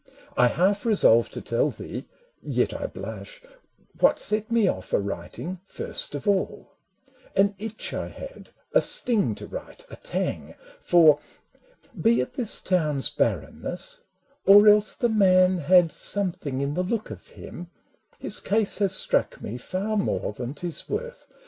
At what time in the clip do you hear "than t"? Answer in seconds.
20.33-20.65